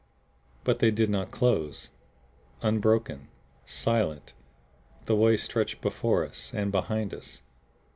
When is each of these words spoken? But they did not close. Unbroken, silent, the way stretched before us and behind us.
But 0.63 0.79
they 0.79 0.89
did 0.89 1.11
not 1.11 1.29
close. 1.29 1.89
Unbroken, 2.63 3.27
silent, 3.67 4.33
the 5.05 5.15
way 5.15 5.37
stretched 5.37 5.79
before 5.79 6.25
us 6.25 6.51
and 6.55 6.71
behind 6.71 7.13
us. 7.13 7.43